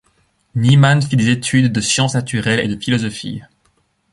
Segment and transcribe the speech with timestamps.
[0.55, 3.43] Niemann fit des études de sciences naturelles et de philosophie.